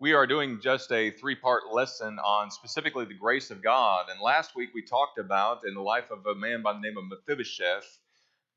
[0.00, 4.06] We are doing just a three part lesson on specifically the grace of God.
[4.08, 6.96] And last week we talked about, in the life of a man by the name
[6.96, 7.98] of Mephibosheth,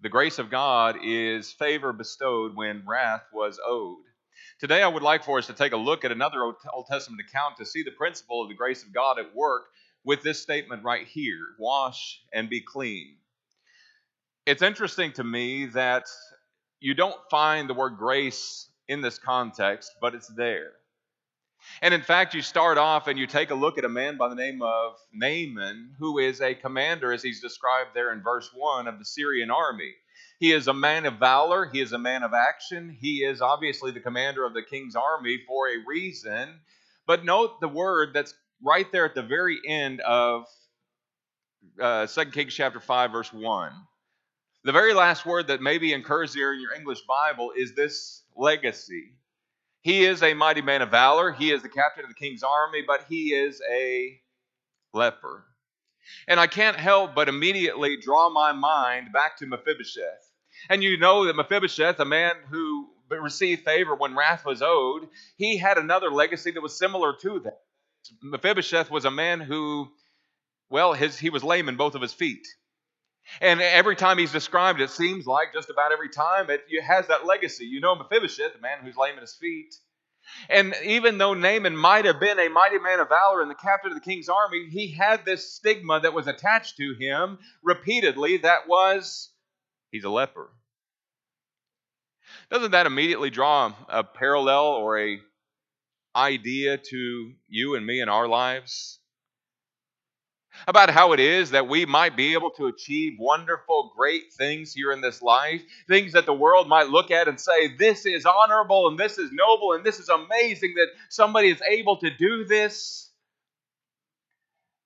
[0.01, 4.05] the grace of God is favor bestowed when wrath was owed.
[4.59, 7.57] Today I would like for us to take a look at another Old Testament account
[7.57, 9.63] to see the principle of the grace of God at work
[10.03, 13.15] with this statement right here wash and be clean.
[14.45, 16.05] It's interesting to me that
[16.79, 20.73] you don't find the word grace in this context, but it's there.
[21.81, 24.29] And in fact, you start off and you take a look at a man by
[24.29, 28.87] the name of Naaman, who is a commander, as he's described there in verse 1
[28.87, 29.93] of the Syrian army.
[30.39, 33.91] He is a man of valor, he is a man of action, he is obviously
[33.91, 36.59] the commander of the king's army for a reason.
[37.05, 40.45] But note the word that's right there at the very end of
[41.79, 43.71] uh, 2 Kings chapter 5, verse 1.
[44.63, 49.11] The very last word that maybe occurs here in your English Bible is this legacy.
[49.81, 51.31] He is a mighty man of valor.
[51.31, 54.19] He is the captain of the king's army, but he is a
[54.93, 55.45] leper.
[56.27, 60.29] And I can't help but immediately draw my mind back to Mephibosheth.
[60.69, 65.57] And you know that Mephibosheth, a man who received favor when wrath was owed, he
[65.57, 67.59] had another legacy that was similar to that.
[68.21, 69.89] Mephibosheth was a man who,
[70.69, 72.47] well, his, he was lame in both of his feet.
[73.39, 77.25] And every time he's described, it seems like just about every time it has that
[77.25, 77.65] legacy.
[77.65, 79.75] You know Mephibosheth, the man who's lame at his feet.
[80.49, 83.91] And even though Naaman might have been a mighty man of valor and the captain
[83.91, 88.67] of the king's army, he had this stigma that was attached to him repeatedly that
[88.67, 89.29] was
[89.91, 90.49] he's a leper.
[92.49, 95.19] Doesn't that immediately draw a parallel or a
[96.15, 98.99] idea to you and me in our lives?
[100.67, 104.91] About how it is that we might be able to achieve wonderful, great things here
[104.91, 108.87] in this life, things that the world might look at and say, This is honorable
[108.87, 113.09] and this is noble and this is amazing that somebody is able to do this.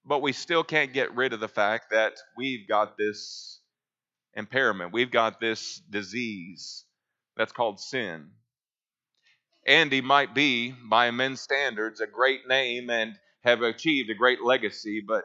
[0.05, 3.59] But we still can't get rid of the fact that we've got this
[4.35, 6.83] impairment, we've got this disease
[7.35, 8.29] that's called sin.
[9.65, 15.01] Andy might be, by men's standards, a great name and have achieved a great legacy,
[15.05, 15.23] but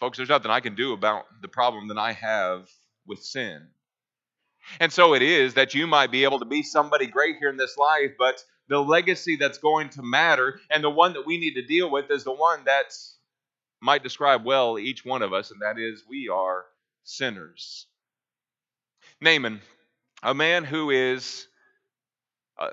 [0.00, 2.68] Folks, there's nothing I can do about the problem that I have
[3.06, 3.68] with sin.
[4.80, 7.58] And so it is that you might be able to be somebody great here in
[7.58, 11.54] this life, but the legacy that's going to matter and the one that we need
[11.54, 12.94] to deal with is the one that
[13.82, 16.64] might describe well each one of us, and that is we are
[17.04, 17.86] sinners.
[19.20, 19.60] Naaman,
[20.22, 21.46] a man who is
[22.58, 22.68] a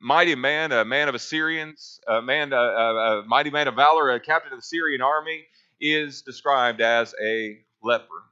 [0.00, 4.10] mighty man, a man of Assyrians, a man, a, a, a mighty man of valor,
[4.10, 5.44] a captain of the Syrian army
[5.80, 8.22] is described as a leper.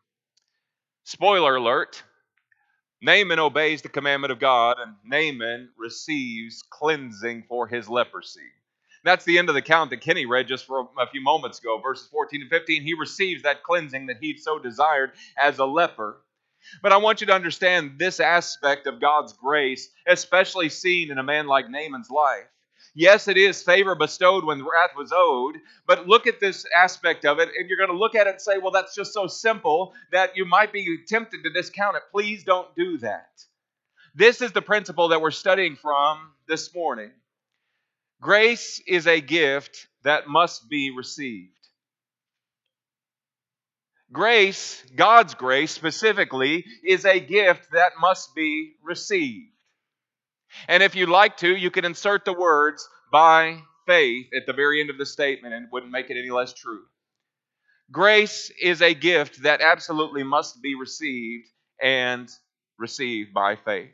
[1.05, 2.03] Spoiler alert
[3.05, 8.41] Naaman obeys the commandment of God, and Naaman receives cleansing for his leprosy.
[9.05, 11.79] That's the end of the count that Kenny read just for a few moments ago,
[11.79, 12.83] verses 14 and 15.
[12.83, 16.23] He receives that cleansing that he so desired as a leper.
[16.83, 21.23] But I want you to understand this aspect of God's grace, especially seen in a
[21.23, 22.49] man like Naaman's life.
[22.95, 25.57] Yes, it is favor bestowed when wrath was owed,
[25.87, 28.41] but look at this aspect of it, and you're going to look at it and
[28.41, 32.03] say, well, that's just so simple that you might be tempted to discount it.
[32.13, 33.31] Please don't do that.
[34.15, 37.11] This is the principle that we're studying from this morning.
[38.21, 41.51] Grace is a gift that must be received.
[44.13, 49.51] Grace, God's grace specifically, is a gift that must be received.
[50.69, 54.81] And if you'd like to, you can insert the words by faith at the very
[54.81, 56.83] end of the statement and it wouldn't make it any less true.
[57.91, 61.47] Grace is a gift that absolutely must be received
[61.81, 62.29] and
[62.79, 63.91] received by faith.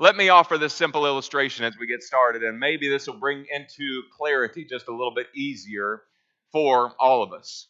[0.00, 3.46] Let me offer this simple illustration as we get started, and maybe this will bring
[3.52, 6.02] into clarity just a little bit easier
[6.50, 7.68] for all of us.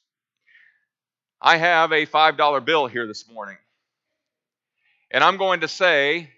[1.42, 3.58] I have a $5 bill here this morning,
[5.10, 6.30] and I'm going to say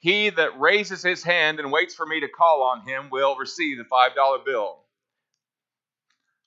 [0.00, 3.78] he that raises his hand and waits for me to call on him will receive
[3.78, 4.78] the $5 bill.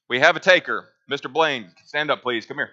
[0.09, 0.89] We have a taker.
[1.09, 1.31] Mr.
[1.31, 2.45] Blaine, stand up, please.
[2.45, 2.71] Come here.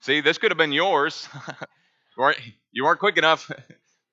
[0.00, 1.28] See, this could have been yours.
[1.48, 2.38] you, weren't,
[2.72, 3.50] you weren't quick enough.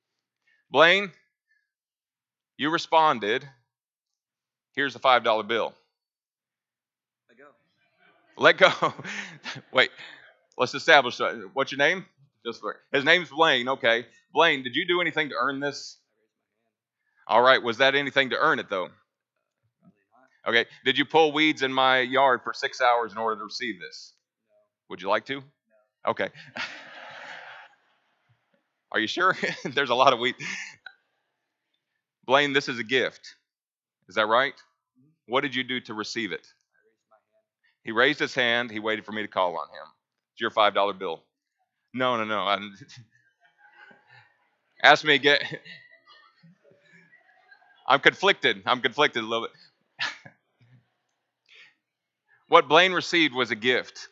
[0.71, 1.11] Blaine,
[2.57, 3.47] you responded.
[4.75, 5.73] Here's the $5 bill.
[8.37, 8.71] Let go.
[8.71, 8.93] Let go.
[9.73, 9.91] Wait,
[10.57, 12.05] let's establish uh, what's your name?
[12.45, 13.69] Just for, his name's Blaine.
[13.69, 15.97] Okay, Blaine, did you do anything to earn this?
[17.27, 18.89] All right, was that anything to earn it though?
[20.45, 23.79] Okay, did you pull weeds in my yard for six hours in order to receive
[23.79, 24.13] this?
[24.89, 25.41] Would you like to?
[26.05, 26.29] Okay.
[28.91, 29.37] Are you sure?
[29.63, 30.37] There's a lot of weeds.
[32.25, 33.35] Blaine, this is a gift.
[34.09, 34.53] Is that right?
[35.27, 36.45] What did you do to receive it?
[37.83, 38.69] He raised his hand.
[38.69, 39.87] He waited for me to call on him.
[40.33, 41.23] It's your five dollar bill.
[41.93, 42.39] No, no, no.
[42.41, 42.75] I'm,
[44.83, 45.39] ask me again.
[47.87, 48.63] I'm conflicted.
[48.65, 50.07] I'm conflicted a little bit.
[52.49, 54.09] what Blaine received was a gift.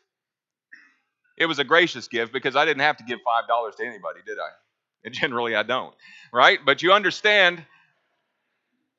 [1.37, 4.21] It was a gracious gift because I didn't have to give five dollars to anybody,
[4.25, 4.49] did I?
[5.05, 5.95] And generally, I don't.
[6.33, 6.59] Right?
[6.65, 7.65] But you understand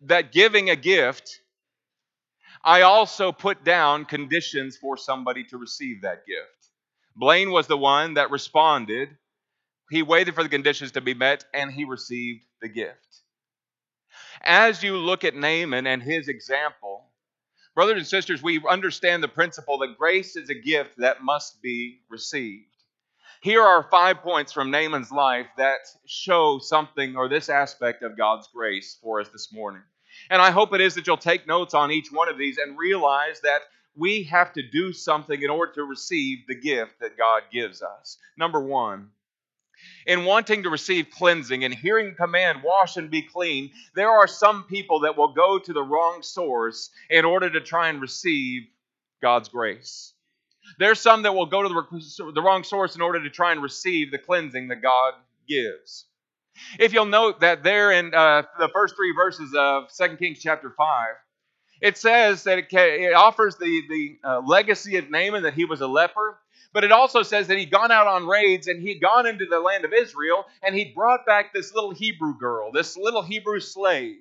[0.02, 1.40] that giving a gift
[2.64, 6.61] I also put down conditions for somebody to receive that gift.
[7.16, 9.16] Blaine was the one that responded.
[9.90, 12.98] He waited for the conditions to be met and he received the gift.
[14.40, 17.10] As you look at Naaman and his example,
[17.74, 22.00] brothers and sisters, we understand the principle that grace is a gift that must be
[22.08, 22.66] received.
[23.42, 28.48] Here are five points from Naaman's life that show something or this aspect of God's
[28.54, 29.82] grace for us this morning.
[30.30, 32.78] And I hope it is that you'll take notes on each one of these and
[32.78, 33.62] realize that
[33.96, 38.18] we have to do something in order to receive the gift that God gives us.
[38.36, 39.10] Number one,
[40.06, 44.26] in wanting to receive cleansing and hearing the command, wash and be clean, there are
[44.26, 48.62] some people that will go to the wrong source in order to try and receive
[49.20, 50.14] God's grace.
[50.78, 54.10] There's some that will go to the, wrong source in order to try and receive
[54.10, 55.14] the cleansing that God
[55.48, 56.06] gives.
[56.78, 60.70] If you'll note that there in uh, the first three verses of 2 Kings chapter
[60.70, 61.08] 5,
[61.82, 65.80] it says that it, it offers the, the uh, legacy of Naaman that he was
[65.80, 66.38] a leper,
[66.72, 69.60] but it also says that he'd gone out on raids and he'd gone into the
[69.60, 74.20] land of Israel and he'd brought back this little Hebrew girl, this little Hebrew slave.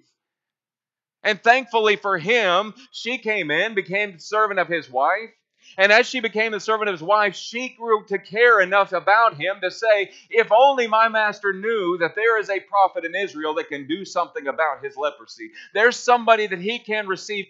[1.23, 5.29] And thankfully for him, she came in, became servant of his wife,
[5.77, 9.35] and as she became the servant of his wife, she grew to care enough about
[9.35, 13.53] him to say, If only my master knew that there is a prophet in Israel
[13.56, 15.51] that can do something about his leprosy.
[15.73, 17.45] There's somebody that he can receive.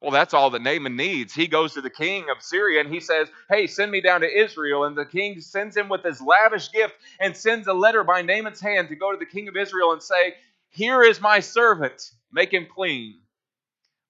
[0.00, 1.34] Well, that's all that Naaman needs.
[1.34, 4.40] He goes to the king of Syria and he says, Hey, send me down to
[4.40, 4.84] Israel.
[4.84, 8.60] And the king sends him with his lavish gift and sends a letter by Naaman's
[8.60, 10.34] hand to go to the king of Israel and say,
[10.70, 13.18] Here is my servant, make him clean.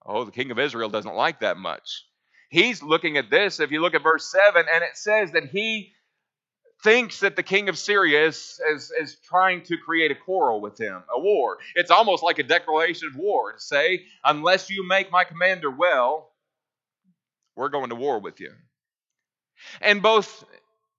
[0.07, 2.05] Oh, the king of Israel doesn't like that much
[2.51, 3.61] he's looking at this.
[3.61, 5.93] If you look at verse 7, and it says that he
[6.83, 10.79] thinks that the king of Syria is, is, is trying to create a quarrel with
[10.79, 11.59] him, a war.
[11.75, 16.31] It's almost like a declaration of war to say, unless you make my commander well,
[17.57, 18.53] we're going to war with you.
[19.81, 20.45] And both,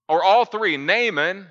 [0.07, 1.47] or all three, Naaman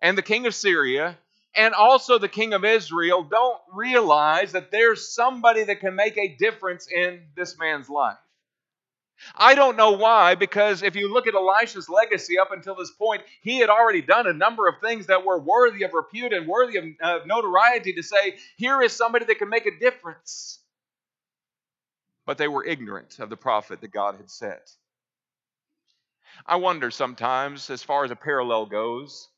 [0.00, 1.18] and the king of Syria,
[1.56, 6.36] and also the king of Israel, don't realize that there's somebody that can make a
[6.36, 8.18] difference in this man's life.
[9.34, 13.22] I don't know why, because if you look at Elisha's legacy up until this point,
[13.42, 16.78] he had already done a number of things that were worthy of repute and worthy
[16.78, 20.60] of uh, notoriety to say, here is somebody that can make a difference.
[22.26, 24.70] But they were ignorant of the prophet that God had set.
[26.46, 29.28] I wonder sometimes, as far as a parallel goes,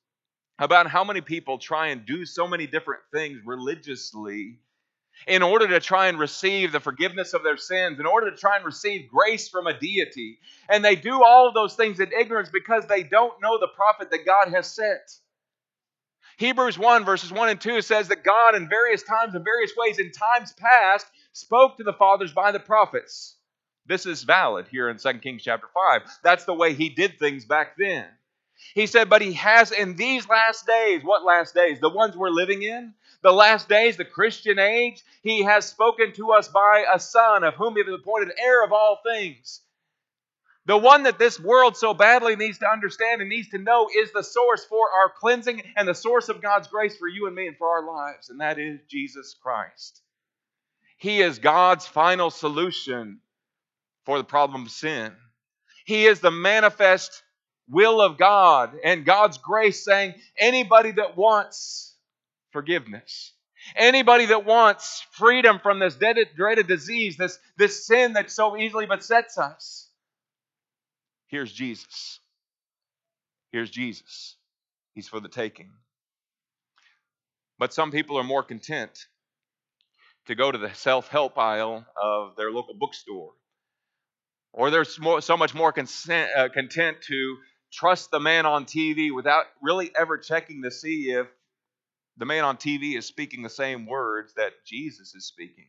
[0.59, 4.59] about how many people try and do so many different things religiously
[5.27, 8.57] in order to try and receive the forgiveness of their sins, in order to try
[8.57, 10.39] and receive grace from a deity.
[10.69, 14.11] And they do all of those things in ignorance because they don't know the prophet
[14.11, 15.21] that God has sent.
[16.39, 19.99] Hebrews 1, verses 1 and 2 says that God, in various times and various ways,
[19.99, 23.37] in times past, spoke to the fathers by the prophets.
[23.87, 26.03] This is valid here in 2 Kings chapter 5.
[26.23, 28.07] That's the way he did things back then.
[28.75, 31.81] He said, But he has in these last days, what last days?
[31.81, 32.95] The ones we're living in?
[33.27, 37.55] The last days, the Christian age, he has spoken to us by a Son, of
[37.55, 39.63] whom he has appointed heir of all things.
[40.67, 44.13] The one that this world so badly needs to understand and needs to know is
[44.13, 47.49] the source for our cleansing and the source of God's grace for you and me
[47.49, 50.01] and for our lives, and that is Jesus Christ.
[50.97, 53.19] He is God's final solution
[54.05, 55.11] for the problem of sin.
[55.85, 57.25] He is the manifest
[57.69, 61.86] will of God and God's grace saying, anybody that wants
[62.57, 63.35] forgiveness,
[63.77, 69.37] anybody that wants freedom from this dreaded disease, this, this sin that so easily besets
[69.37, 69.91] us,
[71.27, 72.19] here's Jesus.
[73.53, 74.37] Here's Jesus.
[74.95, 75.71] He's for the taking.
[77.59, 79.07] But some people are more content
[80.29, 83.33] to go to the self help aisle of their local bookstore.
[84.55, 87.37] Or they're so much more consent, uh, content to
[87.71, 91.27] trust the man on TV without really ever checking to see if
[92.17, 95.67] the man on TV is speaking the same words that Jesus is speaking.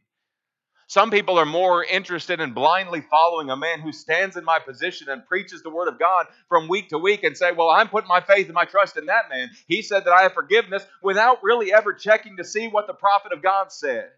[0.90, 5.10] Some people are more interested in blindly following a man who stands in my position
[5.10, 8.08] and preaches the word of God from week to week and say, Well, I'm putting
[8.08, 9.50] my faith and my trust in that man.
[9.68, 13.34] He said that I have forgiveness without really ever checking to see what the prophet
[13.34, 14.10] of God said.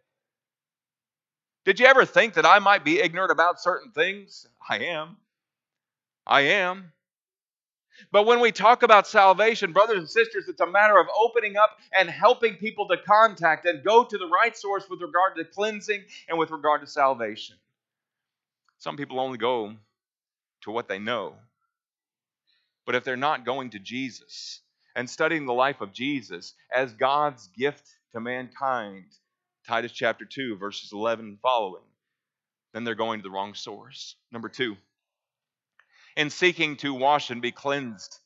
[1.65, 4.47] Did you ever think that I might be ignorant about certain things?
[4.67, 5.17] I am.
[6.27, 6.91] I am.
[8.11, 11.77] But when we talk about salvation, brothers and sisters, it's a matter of opening up
[11.97, 16.03] and helping people to contact and go to the right source with regard to cleansing
[16.27, 17.55] and with regard to salvation.
[18.77, 19.75] Some people only go
[20.61, 21.35] to what they know.
[22.85, 24.61] But if they're not going to Jesus
[24.95, 29.05] and studying the life of Jesus as God's gift to mankind,
[29.67, 31.83] Titus chapter 2, verses 11 and following,
[32.73, 34.15] then they're going to the wrong source.
[34.31, 34.75] Number two,
[36.19, 38.19] in seeking to wash and be cleansed,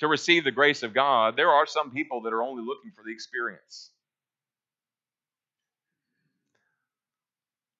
[0.00, 3.02] to receive the grace of God, there are some people that are only looking for
[3.02, 3.90] the experience.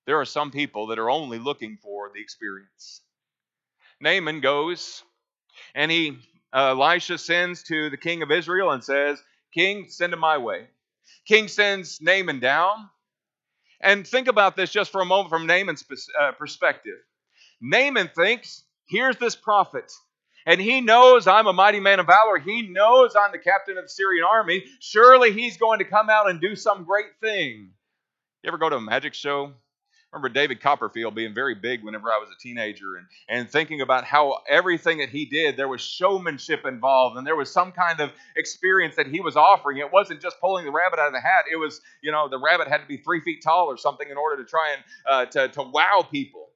[0.07, 3.03] There are some people that are only looking for the experience.
[4.01, 5.03] Naaman goes
[5.75, 6.17] and he,
[6.51, 9.23] uh, Elisha sends to the king of Israel and says,
[9.53, 10.67] King, send him my way.
[11.27, 12.89] King sends Naaman down.
[13.83, 15.85] And think about this just for a moment from Naaman's
[16.19, 16.97] uh, perspective.
[17.61, 19.92] Naaman thinks here's this prophet.
[20.47, 22.38] And he knows I'm a mighty man of valor.
[22.38, 24.64] He knows I'm the captain of the Syrian army.
[24.80, 27.71] Surely he's going to come out and do some great thing.
[28.42, 29.52] You ever go to a magic show?
[30.12, 34.04] Remember David Copperfield being very big whenever I was a teenager and, and thinking about
[34.04, 38.11] how everything that he did, there was showmanship involved and there was some kind of
[38.35, 39.76] experience that he was offering.
[39.76, 41.45] It wasn't just pulling the rabbit out of the hat.
[41.52, 44.16] It was, you know, the rabbit had to be three feet tall or something in
[44.16, 46.49] order to try and uh, to, to wow people.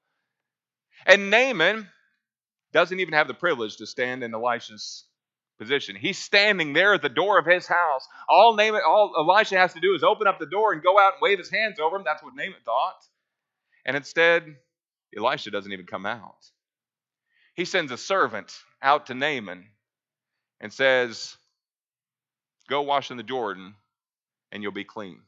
[1.05, 1.89] And Naaman,
[2.73, 5.05] doesn't even have the privilege to stand in Elisha's
[5.59, 5.95] position.
[5.95, 8.07] He's standing there at the door of his house.
[8.29, 11.15] All Naaman, all Elisha has to do is open up the door and go out
[11.15, 12.03] and wave his hands over him.
[12.05, 13.05] That's what Naaman thought.
[13.85, 14.57] And instead,
[15.17, 16.51] Elisha doesn't even come out.
[17.55, 18.53] He sends a servant
[18.83, 19.67] out to Naaman
[20.61, 21.37] and says,
[22.69, 23.75] Go wash in the Jordan
[24.51, 25.21] and you'll be clean.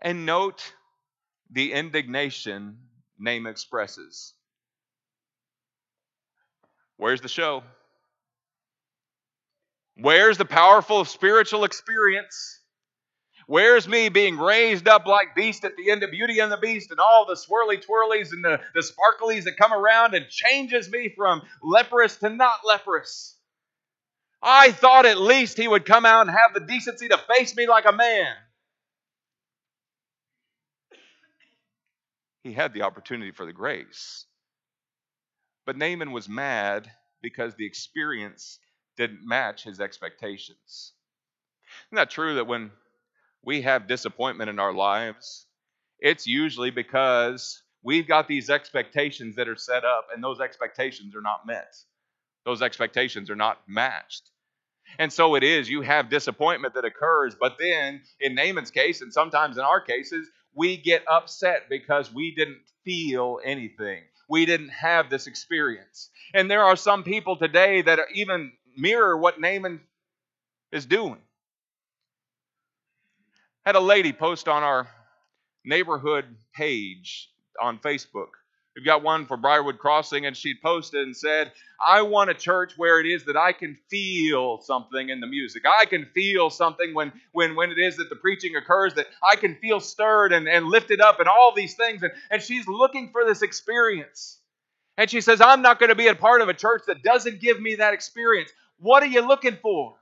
[0.00, 0.72] And note
[1.50, 2.78] the indignation
[3.18, 4.34] Naaman expresses.
[6.98, 7.62] Where's the show?
[9.96, 12.60] Where's the powerful spiritual experience?
[13.46, 16.90] Where's me being raised up like beast at the end of Beauty and the Beast
[16.90, 21.12] and all the swirly twirlies and the, the sparklies that come around and changes me
[21.16, 23.36] from leprous to not leprous?
[24.42, 27.66] I thought at least he would come out and have the decency to face me
[27.66, 28.34] like a man.
[32.42, 34.26] He had the opportunity for the grace.
[35.68, 38.58] But Naaman was mad because the experience
[38.96, 40.94] didn't match his expectations.
[41.88, 42.70] Isn't that true that when
[43.44, 45.44] we have disappointment in our lives,
[45.98, 51.20] it's usually because we've got these expectations that are set up and those expectations are
[51.20, 51.76] not met.
[52.46, 54.30] Those expectations are not matched.
[54.98, 59.12] And so it is, you have disappointment that occurs, but then in Naaman's case, and
[59.12, 65.10] sometimes in our cases, we get upset because we didn't feel anything we didn't have
[65.10, 66.10] this experience.
[66.34, 69.80] And there are some people today that even mirror what Naaman
[70.70, 71.18] is doing.
[73.64, 74.88] Had a lady post on our
[75.64, 77.30] neighborhood page
[77.60, 78.28] on Facebook.
[78.78, 81.50] We've got one for Briarwood Crossing, and she posted and said,
[81.84, 85.64] I want a church where it is that I can feel something in the music.
[85.66, 89.34] I can feel something when, when, when it is that the preaching occurs, that I
[89.34, 92.04] can feel stirred and, and lifted up and all these things.
[92.04, 94.38] And, and she's looking for this experience.
[94.96, 97.40] And she says, I'm not going to be a part of a church that doesn't
[97.40, 98.50] give me that experience.
[98.78, 99.96] What are you looking for?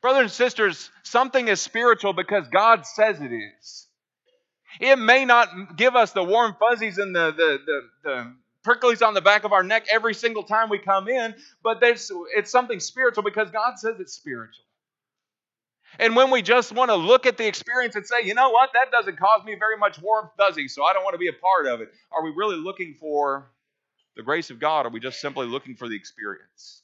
[0.00, 3.88] Brothers and sisters, something is spiritual because God says it is.
[4.80, 8.34] It may not give us the warm fuzzies and the, the, the, the
[8.66, 12.10] pricklies on the back of our neck every single time we come in, but it's
[12.50, 14.64] something spiritual because God says it's spiritual.
[15.98, 18.70] And when we just want to look at the experience and say, you know what,
[18.74, 21.32] that doesn't cause me very much warm fuzzy, so I don't want to be a
[21.32, 23.46] part of it, are we really looking for
[24.16, 24.84] the grace of God?
[24.84, 26.82] Are we just simply looking for the experience?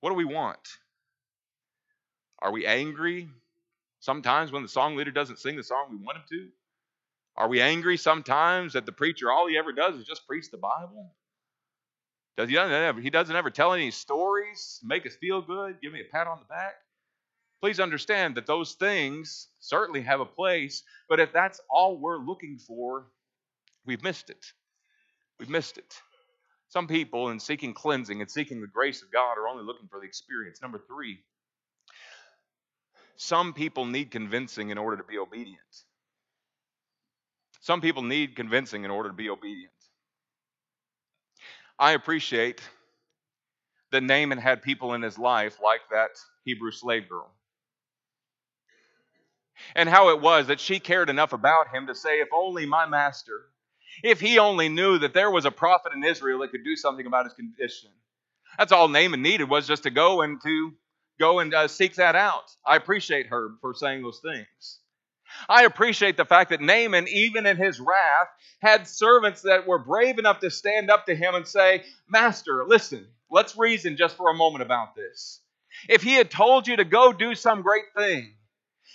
[0.00, 0.78] What do we want?
[2.40, 3.28] Are we angry
[4.00, 6.48] Sometimes when the song leader doesn't sing the song we want him to,
[7.36, 10.58] are we angry sometimes that the preacher all he ever does is just preach the
[10.58, 11.14] Bible?
[12.36, 15.92] Does he doesn't ever, he doesn't ever tell any stories, make us feel good, give
[15.92, 16.74] me a pat on the back?
[17.60, 22.58] Please understand that those things certainly have a place, but if that's all we're looking
[22.58, 23.06] for,
[23.84, 24.46] we've missed it.
[25.38, 25.94] We've missed it.
[26.68, 30.00] Some people, in seeking cleansing and seeking the grace of God, are only looking for
[30.00, 30.62] the experience.
[30.62, 31.18] Number three,
[33.22, 35.60] Some people need convincing in order to be obedient.
[37.60, 39.74] Some people need convincing in order to be obedient.
[41.78, 42.62] I appreciate
[43.92, 46.12] that Naaman had people in his life like that
[46.46, 47.30] Hebrew slave girl.
[49.74, 52.86] And how it was that she cared enough about him to say, If only my
[52.86, 53.42] master,
[54.02, 57.04] if he only knew that there was a prophet in Israel that could do something
[57.04, 57.90] about his condition.
[58.56, 60.72] That's all Naaman needed was just to go and to
[61.20, 62.50] go and uh, seek that out.
[62.66, 64.80] I appreciate her for saying those things.
[65.48, 68.28] I appreciate the fact that Naaman, even in his wrath,
[68.60, 73.06] had servants that were brave enough to stand up to him and say, Master, listen,
[73.30, 75.40] let's reason just for a moment about this.
[75.88, 78.34] If he had told you to go do some great thing,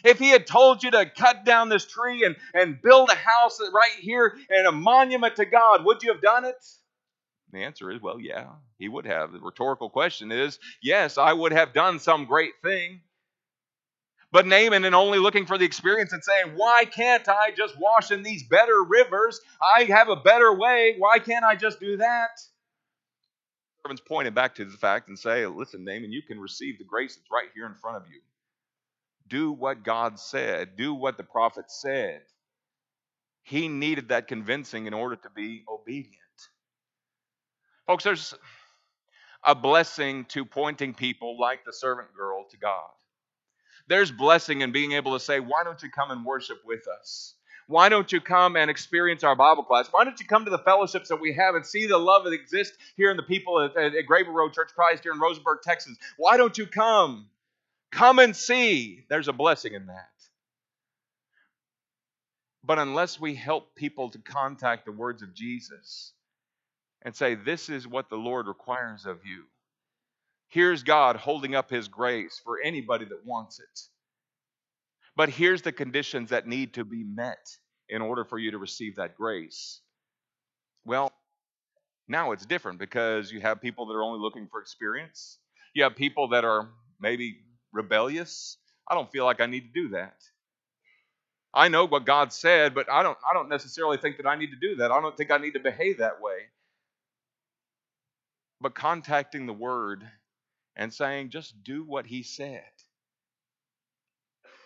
[0.04, 3.60] if he had told you to cut down this tree and, and build a house
[3.74, 6.64] right here and a monument to God, would you have done it?
[7.52, 8.48] The answer is, well, yeah,
[8.78, 9.32] he would have.
[9.32, 13.02] The rhetorical question is, yes, I would have done some great thing.
[14.32, 18.12] But Naaman and only looking for the experience and saying, Why can't I just wash
[18.12, 19.40] in these better rivers?
[19.62, 20.96] I have a better way.
[20.98, 22.32] Why can't I just do that?
[23.82, 27.16] Servants pointed back to the fact and say, Listen, Naaman, you can receive the grace
[27.16, 28.20] that's right here in front of you.
[29.30, 32.22] Do what God said, do what the prophet said.
[33.44, 36.25] He needed that convincing in order to be obedient.
[37.88, 38.34] Folks, there's
[39.44, 42.90] a blessing to pointing people like the servant girl to God.
[43.88, 47.36] There's blessing in being able to say, Why don't you come and worship with us?
[47.68, 49.88] Why don't you come and experience our Bible class?
[49.90, 52.34] Why don't you come to the fellowships that we have and see the love that
[52.34, 55.60] exists here in the people at, at, at Graeber Road Church Christ here in Rosenberg,
[55.64, 55.98] Texas?
[56.18, 57.28] Why don't you come?
[57.92, 59.06] Come and see.
[59.10, 60.10] There's a blessing in that.
[62.64, 66.14] But unless we help people to contact the words of Jesus
[67.06, 69.46] and say, This is what the Lord requires of you,
[70.50, 73.82] Here's God holding up his grace for anybody that wants it.
[75.16, 77.50] But here's the conditions that need to be met
[77.90, 79.82] in order for you to receive that grace.
[80.86, 81.14] Well,
[82.08, 85.40] now it's different because you have people that are only looking for experience.
[85.74, 86.70] You have people that are
[87.02, 87.38] maybe
[87.74, 88.58] rebellious.
[88.90, 90.16] I don't feel like I need to do that.
[91.54, 94.52] I know what God said, but I don't I don't necessarily think that I need
[94.52, 94.92] to do that.
[94.92, 96.38] I don't think I need to behave that way.
[98.62, 100.04] But contacting the word
[100.76, 102.64] and saying, just do what he said.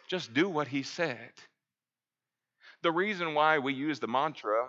[0.07, 1.31] Just do what he said.
[2.81, 4.67] The reason why we use the mantra,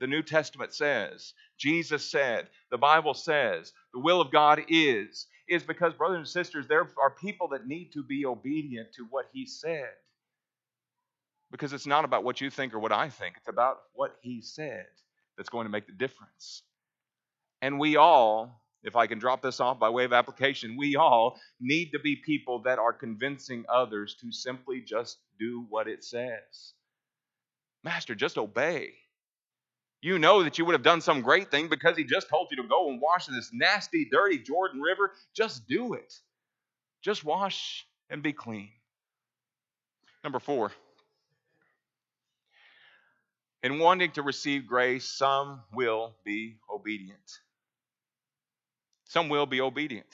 [0.00, 5.62] the New Testament says, Jesus said, the Bible says, the will of God is, is
[5.62, 9.46] because, brothers and sisters, there are people that need to be obedient to what he
[9.46, 9.90] said.
[11.50, 14.40] Because it's not about what you think or what I think, it's about what he
[14.40, 14.86] said
[15.36, 16.62] that's going to make the difference.
[17.62, 21.38] And we all if I can drop this off by way of application, we all
[21.60, 26.74] need to be people that are convincing others to simply just do what it says.
[27.84, 28.94] Master, just obey.
[30.00, 32.56] You know that you would have done some great thing because he just told you
[32.60, 35.12] to go and wash this nasty, dirty Jordan River.
[35.32, 36.12] Just do it.
[37.02, 38.70] Just wash and be clean.
[40.24, 40.72] Number four.
[43.62, 47.38] In wanting to receive grace, some will be obedient.
[49.12, 50.08] Some will be obedient.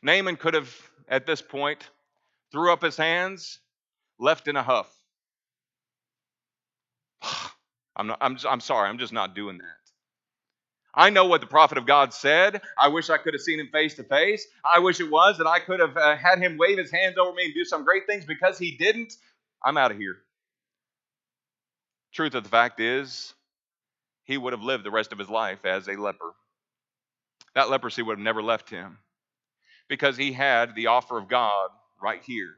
[0.00, 0.74] Naaman could have,
[1.06, 1.86] at this point,
[2.50, 3.58] threw up his hands,
[4.18, 4.90] left in a huff.
[7.96, 9.64] I'm, not, I'm, just, I'm sorry, I'm just not doing that.
[10.94, 12.62] I know what the prophet of God said.
[12.78, 14.46] I wish I could have seen him face to face.
[14.64, 17.34] I wish it was that I could have uh, had him wave his hands over
[17.34, 19.12] me and do some great things because he didn't.
[19.62, 20.16] I'm out of here.
[22.14, 23.34] Truth of the fact is,
[24.24, 26.32] he would have lived the rest of his life as a leper
[27.54, 28.98] that leprosy would have never left him
[29.88, 31.70] because he had the offer of God
[32.02, 32.54] right here.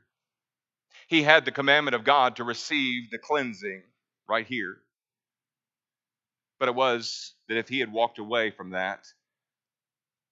[1.08, 3.82] He had the commandment of God to receive the cleansing
[4.28, 4.76] right here.
[6.58, 9.06] But it was that if he had walked away from that,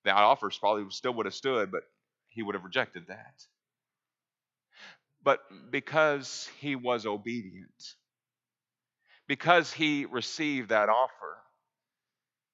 [0.05, 1.83] that offer probably still would have stood, but
[2.29, 3.43] he would have rejected that.
[5.23, 7.95] But because he was obedient,
[9.27, 11.39] because he received that offer,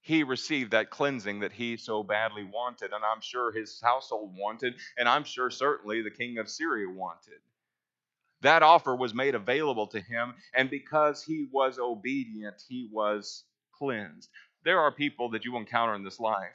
[0.02, 4.74] he received that cleansing that he so badly wanted, and I'm sure his household wanted,
[4.98, 7.40] and I'm sure certainly the king of Syria wanted.
[8.42, 13.44] That offer was made available to him, and because he was obedient, he was
[13.78, 14.28] cleansed.
[14.64, 16.52] There are people that you encounter in this life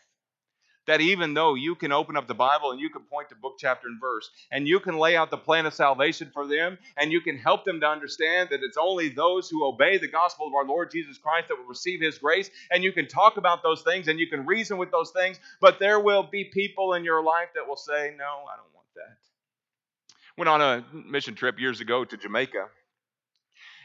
[0.87, 3.55] that even though you can open up the Bible and you can point to book,
[3.59, 7.11] chapter, and verse, and you can lay out the plan of salvation for them, and
[7.11, 10.53] you can help them to understand that it's only those who obey the gospel of
[10.53, 13.83] our Lord Jesus Christ that will receive His grace, and you can talk about those
[13.83, 17.23] things and you can reason with those things, but there will be people in your
[17.23, 19.17] life that will say, No, I don't want that.
[20.37, 22.67] Went on a mission trip years ago to Jamaica.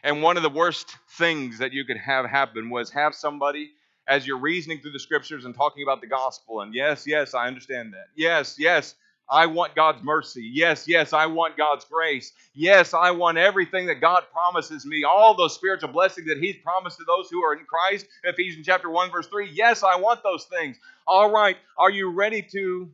[0.04, 3.70] And one of the worst things that you could have happen was have somebody,
[4.08, 7.46] as you're reasoning through the scriptures and talking about the gospel, and yes, yes, I
[7.46, 8.06] understand that.
[8.16, 8.94] Yes, yes,
[9.30, 10.42] I want God's mercy.
[10.52, 12.32] Yes, yes, I want God's grace.
[12.54, 16.98] Yes, I want everything that God promises me, all those spiritual blessings that He's promised
[16.98, 18.06] to those who are in Christ.
[18.24, 19.50] Ephesians chapter 1, verse 3.
[19.52, 20.76] Yes, I want those things.
[21.06, 22.90] All right, are you ready to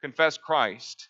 [0.00, 1.08] confess Christ?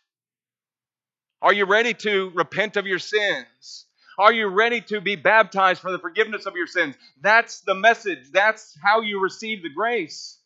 [1.42, 3.83] Are you ready to repent of your sins?
[4.18, 6.94] Are you ready to be baptized for the forgiveness of your sins?
[7.20, 8.30] That's the message.
[8.32, 10.38] That's how you receive the grace.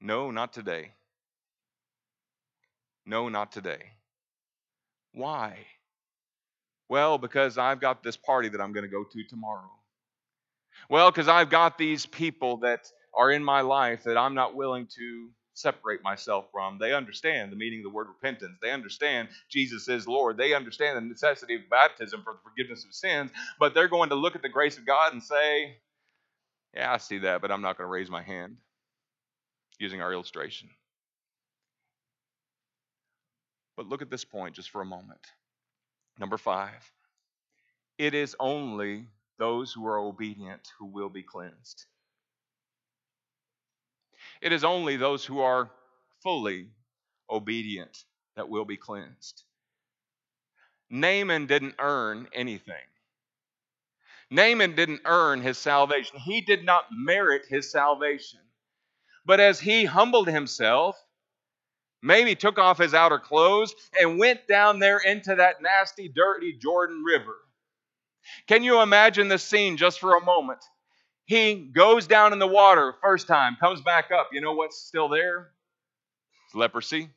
[0.00, 0.92] No, not today.
[3.04, 3.92] No, not today.
[5.12, 5.58] Why?
[6.88, 9.70] Well, because I've got this party that I'm going to go to tomorrow.
[10.88, 14.86] Well, because I've got these people that are in my life that I'm not willing
[14.96, 16.78] to separate myself from.
[16.78, 18.58] They understand the meaning of the word repentance.
[18.62, 20.38] They understand Jesus is Lord.
[20.38, 24.16] They understand the necessity of baptism for the forgiveness of sins, but they're going to
[24.16, 25.78] look at the grace of God and say,
[26.74, 28.58] Yeah, I see that, but I'm not going to raise my hand
[29.78, 30.70] using our illustration.
[33.76, 35.20] But look at this point just for a moment.
[36.18, 36.90] Number five,
[37.98, 39.06] it is only
[39.38, 41.86] those who are obedient who will be cleansed.
[44.40, 45.70] It is only those who are
[46.22, 46.68] fully
[47.30, 48.04] obedient
[48.36, 49.42] that will be cleansed.
[50.90, 52.74] Naaman didn't earn anything.
[54.30, 56.18] Naaman didn't earn his salvation.
[56.18, 58.40] He did not merit his salvation.
[59.24, 60.96] But as he humbled himself,
[62.02, 67.02] maybe took off his outer clothes and went down there into that nasty, dirty Jordan
[67.04, 67.36] River.
[68.46, 70.64] Can you imagine the scene just for a moment?
[71.26, 74.30] He goes down in the water first time, comes back up.
[74.32, 75.50] You know what's still there?
[76.46, 77.10] It's leprosy.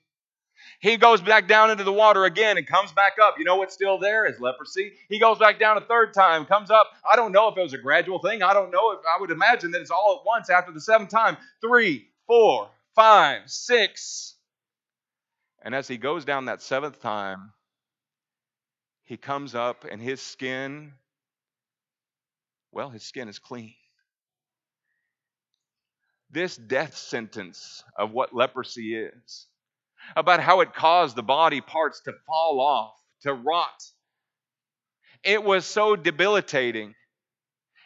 [0.80, 3.36] He goes back down into the water again and comes back up.
[3.38, 4.94] You know what's still there is leprosy.
[5.10, 6.90] He goes back down a third time, comes up.
[7.10, 8.42] I don't know if it was a gradual thing.
[8.42, 11.10] I don't know if I would imagine that it's all at once after the seventh
[11.10, 11.38] time.
[11.62, 14.36] Three, four, five, six.
[15.62, 17.52] And as he goes down that seventh time,
[19.04, 20.94] he comes up and his skin,
[22.72, 23.74] well, his skin is clean.
[26.32, 29.48] This death sentence of what leprosy is,
[30.16, 33.84] about how it caused the body parts to fall off, to rot,
[35.24, 36.96] it was so debilitating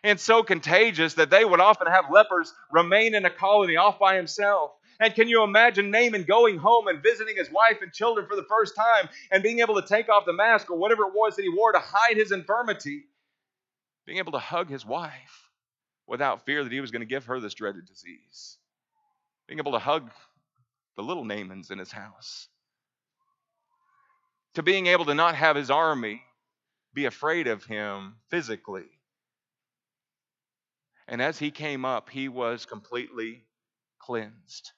[0.04, 4.16] and so contagious that they would often have lepers remain in a colony off by
[4.16, 4.72] himself.
[5.00, 8.46] And can you imagine Naaman going home and visiting his wife and children for the
[8.48, 11.42] first time and being able to take off the mask or whatever it was that
[11.42, 13.06] he wore to hide his infirmity?
[14.06, 15.43] Being able to hug his wife
[16.08, 18.58] without fear that he was going to give her this dreaded disease.
[19.48, 20.12] Being able to hug
[20.96, 22.48] the little Naamans in his house.
[24.56, 26.22] To being able to not have his army
[26.94, 28.86] be afraid of him physically.
[31.08, 33.44] And as he came up, he was completely
[34.00, 34.72] cleansed.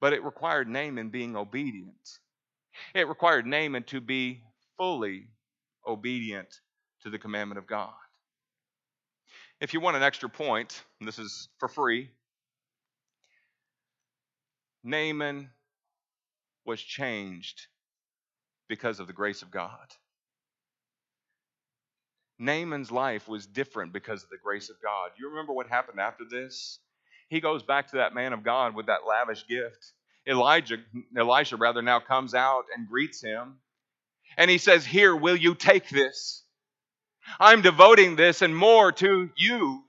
[0.00, 2.18] But it required Naaman being obedient.
[2.94, 4.42] It required Naaman to be
[4.76, 5.28] fully
[5.86, 6.48] obedient
[7.02, 7.92] to the commandment of God.
[9.60, 12.10] If you want an extra point, this is for free,
[14.82, 15.50] Naaman
[16.66, 17.66] was changed
[18.68, 19.94] because of the grace of God.
[22.38, 25.10] Naaman's life was different because of the grace of God.
[25.18, 26.78] You remember what happened after this?
[27.28, 29.92] He goes back to that man of God with that lavish gift.
[30.26, 30.78] Elijah,
[31.16, 33.56] Elisha rather, now comes out and greets him.
[34.36, 36.43] And he says, Here, will you take this?
[37.40, 39.82] I'm devoting this and more to you.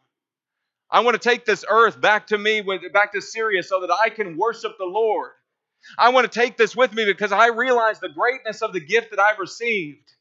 [0.89, 2.61] I want to take this earth back to me,
[2.93, 5.31] back to Syria, so that I can worship the Lord.
[5.97, 9.11] I want to take this with me because I realize the greatness of the gift
[9.11, 10.11] that I've received.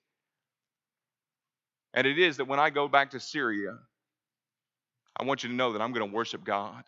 [1.94, 3.78] And it is that when I go back to Syria,
[5.16, 6.82] I want you to know that I'm going to worship God.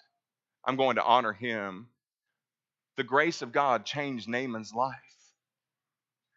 [0.64, 1.86] I'm going to honor Him.
[2.96, 4.96] The grace of God changed Naaman's life.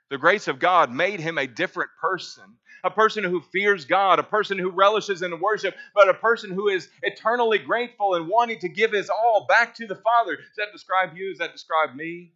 [0.10, 2.44] The grace of God made him a different person,
[2.84, 6.68] a person who fears God, a person who relishes in worship, but a person who
[6.68, 10.36] is eternally grateful and wanting to give his all back to the Father.
[10.36, 11.30] Does that describe you?
[11.30, 12.32] Does that describe me?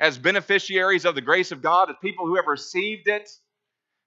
[0.00, 3.30] As beneficiaries of the grace of God, as people who have received it,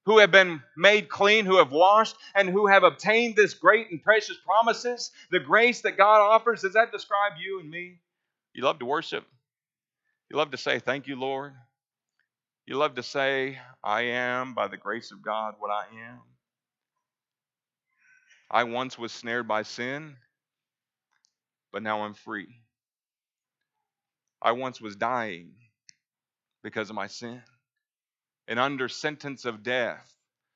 [0.06, 4.02] who have been made clean, who have washed, and who have obtained this great and
[4.02, 8.00] precious promises, the grace that God offers, does that describe you and me?
[8.54, 9.26] You love to worship.
[10.32, 11.54] You love to say, Thank you, Lord.
[12.70, 16.22] You love to say, I am, by the grace of God, what I am.
[18.52, 20.18] I once was snared by sin,
[21.74, 22.62] but now I'm free.
[24.40, 25.56] I once was dying,
[26.62, 27.42] because of my sin
[28.48, 30.14] and under sentence of death.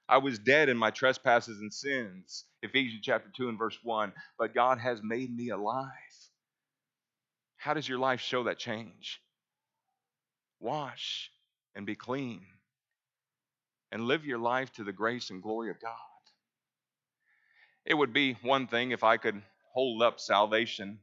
[0.08, 2.45] I was dead in my trespasses and sins.
[2.62, 4.13] Ephesians chapter 2 and verse 1.
[4.38, 5.89] But God has made me alive.
[7.58, 9.19] How does your life show that change?
[10.60, 11.32] Wash
[11.75, 12.45] and be clean
[13.91, 15.91] and live your life to the grace and glory of God.
[17.86, 19.41] It would be one thing if I could
[19.73, 20.99] hold up salvation.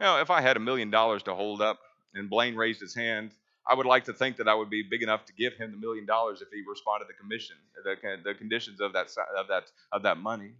[0.00, 1.78] You know, if I had a million dollars to hold up
[2.14, 3.32] and Blaine raised his hand,
[3.68, 5.76] I would like to think that I would be big enough to give him the
[5.76, 9.06] million dollars if he responded to the commission, the, the conditions of that
[9.38, 10.52] of that of that money.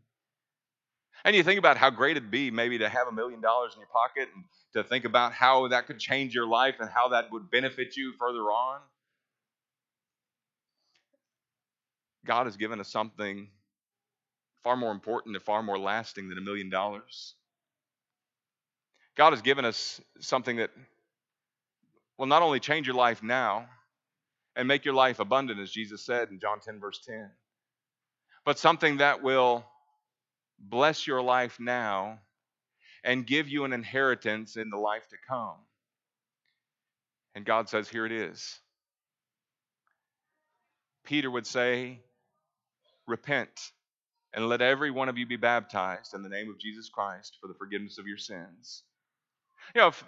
[1.24, 3.80] And you think about how great it'd be maybe to have a million dollars in
[3.80, 7.30] your pocket and to think about how that could change your life and how that
[7.30, 8.80] would benefit you further on.
[12.24, 13.48] God has given us something
[14.62, 17.34] far more important and far more lasting than a million dollars.
[19.16, 20.70] God has given us something that
[22.16, 23.66] will not only change your life now
[24.56, 27.30] and make your life abundant, as Jesus said in John 10, verse 10,
[28.44, 29.64] but something that will
[30.62, 32.18] bless your life now
[33.04, 35.56] and give you an inheritance in the life to come.
[37.34, 38.58] And God says, Here it is.
[41.04, 42.00] Peter would say,
[43.06, 43.72] Repent
[44.32, 47.48] and let every one of you be baptized in the name of Jesus Christ for
[47.48, 48.84] the forgiveness of your sins.
[49.74, 50.04] You know, if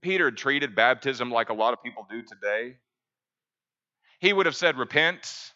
[0.00, 2.76] Peter had treated baptism like a lot of people do today,
[4.20, 5.52] he would have said, Repent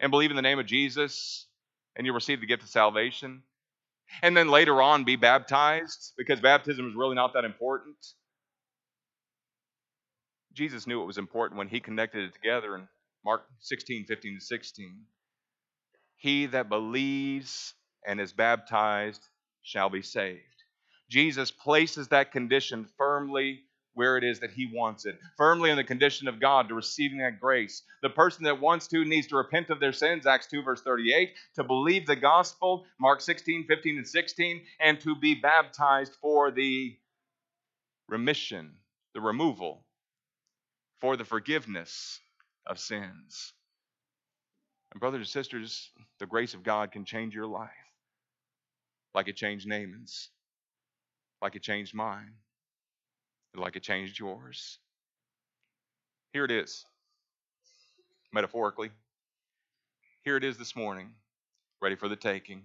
[0.00, 1.46] and believe in the name of Jesus,
[1.96, 3.42] and you'll receive the gift of salvation.
[4.22, 7.96] And then later on, be baptized because baptism is really not that important.
[10.52, 12.88] Jesus knew it was important when he connected it together in
[13.24, 15.02] Mark 16, 15 to 16.
[16.16, 17.74] He that believes
[18.06, 19.28] and is baptized
[19.62, 20.40] shall be saved.
[21.10, 23.62] Jesus places that condition firmly
[23.94, 27.18] where it is that he wants it, firmly in the condition of God to receiving
[27.18, 27.82] that grace.
[28.02, 31.32] The person that wants to needs to repent of their sins, Acts 2, verse 38,
[31.54, 36.96] to believe the gospel, Mark 16, 15, and 16, and to be baptized for the
[38.08, 38.72] remission,
[39.14, 39.84] the removal,
[41.00, 42.20] for the forgiveness
[42.66, 43.52] of sins.
[44.92, 47.70] And, brothers and sisters, the grace of God can change your life
[49.14, 50.30] like it changed Naaman's,
[51.40, 52.32] like it changed mine
[53.60, 54.78] like it changed yours.
[56.32, 56.84] Here it is,
[58.32, 58.90] metaphorically.
[60.24, 61.10] Here it is this morning,
[61.80, 62.62] ready for the taking.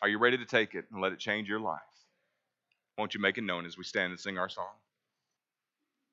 [0.00, 1.80] Are you ready to take it and let it change your life?
[2.96, 4.66] Won't you make it known as we stand and sing our song?